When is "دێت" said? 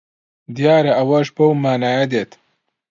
2.11-2.31